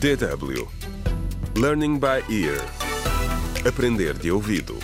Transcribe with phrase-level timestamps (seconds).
[0.00, 0.68] DW
[1.56, 2.60] Learning by Ear
[3.66, 4.76] Aprender de ouvido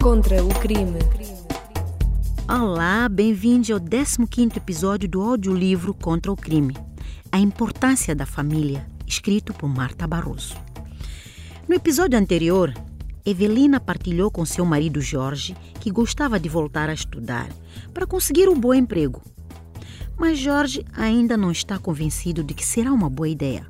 [0.00, 0.98] Contra o crime.
[2.48, 6.76] Olá, bem-vindo ao 15º episódio do audiolivro Contra o Crime.
[7.32, 10.54] A importância da família, escrito por Marta Barroso.
[11.66, 12.72] No episódio anterior,
[13.24, 17.48] Evelina partilhou com seu marido Jorge que gostava de voltar a estudar
[17.92, 19.20] para conseguir um bom emprego.
[20.18, 23.66] Mas Jorge ainda não está convencido de que será uma boa ideia.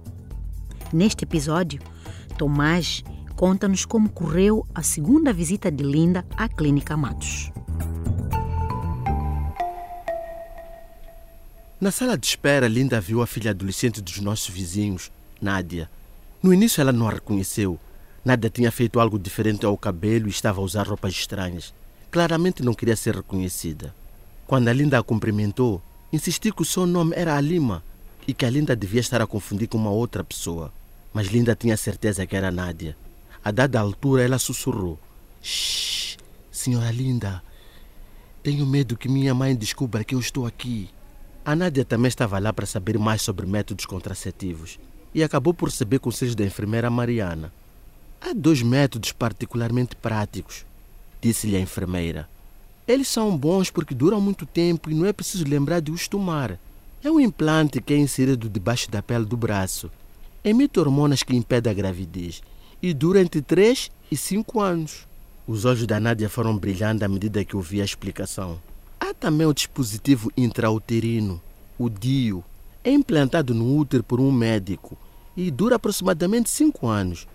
[0.93, 1.81] Neste episódio,
[2.39, 3.03] Tomás
[3.35, 7.51] conta-nos como correu a segunda visita de Linda à Clínica Matos.
[11.81, 15.11] Na sala de espera, Linda viu a filha adolescente dos nossos vizinhos,
[15.43, 15.91] Nádia.
[16.43, 17.79] No início ela não a reconheceu.
[18.25, 21.75] Nádia tinha feito algo diferente ao cabelo e estava a usar roupas estranhas.
[22.11, 23.95] Claramente não queria ser reconhecida.
[24.47, 25.83] Quando a Linda a cumprimentou,
[26.17, 27.83] insistiu que o seu nome era Alima
[28.27, 30.73] e que a Linda devia estar a confundir com uma outra pessoa.
[31.13, 32.97] Mas Linda tinha certeza que era Nádia.
[33.45, 34.99] A dada altura, ela sussurrou:
[35.43, 36.17] Shh,
[36.51, 37.43] senhora Linda,
[38.43, 40.91] tenho medo que minha mãe descubra que eu estou aqui.
[41.45, 44.81] A Nádia também estava lá para saber mais sobre métodos contraceptivos
[45.15, 47.53] e acabou por receber conselhos da enfermeira Mariana.
[48.21, 50.67] Há dois métodos particularmente práticos,
[51.21, 52.29] disse-lhe a enfermeira.
[52.87, 56.59] Eles são bons porque duram muito tempo e não é preciso lembrar de os tomar.
[57.03, 59.91] É um implante que é inserido debaixo da pele do braço.
[60.45, 62.43] Emite hormonas que impedem a gravidez
[62.81, 65.07] e dura entre 3 e 5 anos.
[65.49, 68.61] Os olhos da Nádia foram brilhando à medida que ouvia a explicação.
[69.01, 71.41] Há também o dispositivo intrauterino,
[71.77, 72.45] o DIU.
[72.85, 74.97] É implantado no útero por um médico
[75.37, 77.27] e dura aproximadamente 5 anos.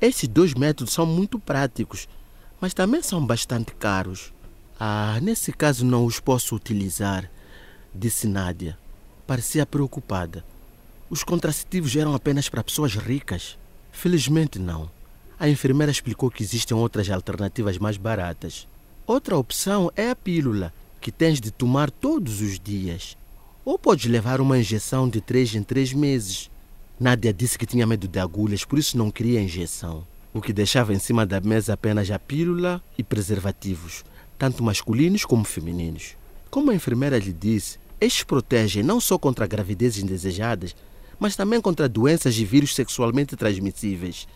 [0.00, 2.08] Estes dois métodos são muito práticos,
[2.60, 4.32] mas também são bastante caros.
[4.78, 7.30] Ah, nesse caso não os posso utilizar,
[7.94, 8.78] disse Nádia.
[9.26, 10.44] Parecia preocupada.
[11.08, 13.58] Os contraceptivos eram apenas para pessoas ricas.
[13.90, 14.90] Felizmente não.
[15.38, 18.68] A enfermeira explicou que existem outras alternativas mais baratas.
[19.06, 23.16] Outra opção é a pílula, que tens de tomar todos os dias.
[23.64, 26.50] Ou podes levar uma injeção de três em três meses.
[26.98, 30.94] Nádia disse que tinha medo de agulhas, por isso não queria injeção, o que deixava
[30.94, 34.02] em cima da mesa apenas a pílula e preservativos,
[34.38, 36.16] tanto masculinos como femininos.
[36.50, 40.74] Como a enfermeira lhe disse, estes protegem não só contra gravidezes indesejadas,
[41.18, 44.28] mas também contra doenças e vírus sexualmente transmissíveis,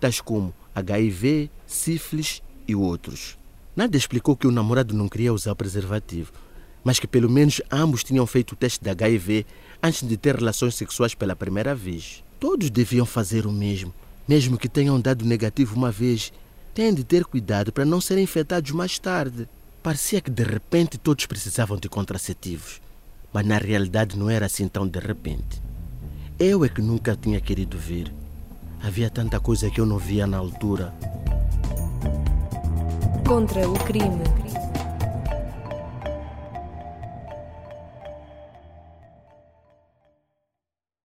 [0.00, 3.38] tais como HIV, sífilis e outros.
[3.74, 6.32] Nada explicou que o namorado não queria usar preservativo,
[6.82, 9.46] mas que pelo menos ambos tinham feito o teste de HIV
[9.82, 12.24] antes de ter relações sexuais pela primeira vez.
[12.40, 13.94] Todos deviam fazer o mesmo,
[14.26, 16.32] mesmo que tenham dado negativo uma vez.
[16.76, 19.48] Têm de ter cuidado para não serem infectados mais tarde.
[19.82, 22.82] Parecia que de repente todos precisavam de contraceptivos,
[23.32, 25.62] mas na realidade não era assim tão de repente.
[26.38, 28.12] Eu é que nunca tinha querido ver.
[28.82, 30.92] Havia tanta coisa que eu não via na altura.
[33.26, 34.45] Contra o crime.